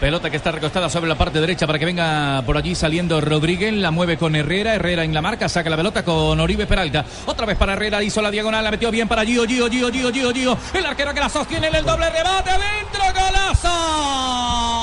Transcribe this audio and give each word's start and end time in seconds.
Pelota 0.00 0.30
que 0.30 0.38
está 0.38 0.50
recostada 0.50 0.88
sobre 0.88 1.08
la 1.08 1.14
parte 1.14 1.40
derecha 1.42 1.66
para 1.66 1.78
que 1.78 1.84
venga 1.84 2.40
por 2.46 2.56
allí 2.56 2.74
saliendo 2.74 3.20
Rodríguez. 3.20 3.74
La 3.74 3.90
mueve 3.90 4.16
con 4.16 4.34
Herrera. 4.34 4.74
Herrera 4.74 5.04
en 5.04 5.12
la 5.12 5.20
marca. 5.20 5.46
Saca 5.46 5.68
la 5.68 5.76
pelota 5.76 6.02
con 6.02 6.40
Oribe 6.40 6.66
Peralta. 6.66 7.04
Otra 7.26 7.44
vez 7.44 7.58
para 7.58 7.74
Herrera. 7.74 8.02
Hizo 8.02 8.22
la 8.22 8.30
diagonal. 8.30 8.64
La 8.64 8.70
metió 8.70 8.90
bien 8.90 9.08
para 9.08 9.26
Gio, 9.26 9.44
Gio, 9.46 9.68
Gio, 9.68 9.92
Gio, 9.92 10.10
Gio, 10.10 10.32
Gio. 10.32 10.58
El 10.72 10.86
arquero 10.86 11.12
que 11.12 11.20
la 11.20 11.28
sostiene 11.28 11.68
en 11.68 11.74
el 11.74 11.84
doble 11.84 12.08
rebate. 12.08 12.50
Dentro. 12.50 13.04
Golazo. 13.12 14.79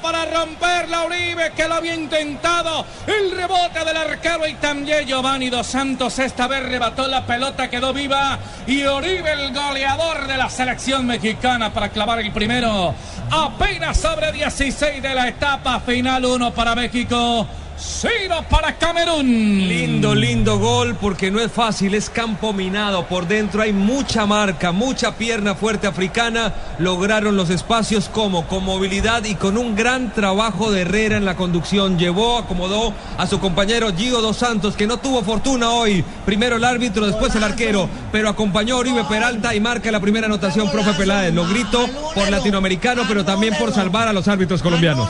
Para 0.00 0.24
romper 0.24 0.88
la 0.88 1.04
Uribe 1.04 1.52
que 1.54 1.68
lo 1.68 1.74
había 1.74 1.94
intentado. 1.94 2.86
El 3.06 3.30
rebote 3.32 3.84
del 3.84 3.96
arquero 3.96 4.46
y 4.46 4.54
también 4.54 5.06
Giovanni 5.06 5.50
Dos 5.50 5.66
Santos 5.66 6.18
esta 6.18 6.46
vez 6.48 6.62
rebató 6.64 7.06
la 7.06 7.26
pelota, 7.26 7.68
quedó 7.68 7.92
viva 7.92 8.38
y 8.66 8.84
Uribe 8.84 9.30
el 9.30 9.52
goleador 9.52 10.26
de 10.26 10.38
la 10.38 10.48
selección 10.48 11.06
mexicana 11.06 11.72
para 11.72 11.90
clavar 11.90 12.18
el 12.20 12.32
primero. 12.32 12.94
Apenas 13.30 13.98
sobre 13.98 14.32
16 14.32 15.02
de 15.02 15.14
la 15.14 15.28
etapa 15.28 15.80
final 15.80 16.24
1 16.24 16.54
para 16.54 16.74
México. 16.74 17.46
Ciro 17.78 18.44
para 18.50 18.76
Camerún. 18.76 19.26
Lindo, 19.26 20.14
lindo 20.14 20.58
gol 20.58 20.96
porque 21.00 21.30
no 21.30 21.40
es 21.40 21.50
fácil, 21.50 21.94
es 21.94 22.10
campo 22.10 22.52
minado. 22.52 23.06
Por 23.06 23.28
dentro 23.28 23.62
hay 23.62 23.72
mucha 23.72 24.26
marca, 24.26 24.72
mucha 24.72 25.16
pierna 25.16 25.54
fuerte 25.54 25.86
africana. 25.86 26.54
Lograron 26.78 27.36
los 27.36 27.50
espacios 27.50 28.08
como 28.08 28.46
con 28.48 28.64
movilidad 28.64 29.24
y 29.24 29.36
con 29.36 29.56
un 29.56 29.76
gran 29.76 30.12
trabajo 30.12 30.72
de 30.72 30.82
Herrera 30.82 31.16
en 31.16 31.24
la 31.24 31.36
conducción. 31.36 31.98
Llevó, 31.98 32.38
acomodó 32.38 32.92
a 33.16 33.26
su 33.26 33.38
compañero 33.38 33.94
Gio 33.96 34.20
Dos 34.20 34.38
Santos 34.38 34.74
que 34.74 34.86
no 34.86 34.98
tuvo 34.98 35.22
fortuna 35.22 35.70
hoy. 35.70 36.04
Primero 36.26 36.56
el 36.56 36.64
árbitro, 36.64 37.06
después 37.06 37.34
el 37.36 37.44
arquero, 37.44 37.88
pero 38.10 38.28
acompañó 38.28 38.74
a 38.74 38.78
Oribe 38.78 39.04
Peralta 39.04 39.54
y 39.54 39.60
marca 39.60 39.92
la 39.92 40.00
primera 40.00 40.26
anotación, 40.26 40.70
profe 40.70 40.94
Peláez. 40.94 41.32
Lo 41.32 41.46
grito 41.46 41.86
por 42.14 42.28
latinoamericano, 42.28 43.02
pero 43.06 43.24
también 43.24 43.54
por 43.56 43.72
salvar 43.72 44.08
a 44.08 44.12
los 44.12 44.26
árbitros 44.26 44.62
colombianos. 44.62 45.08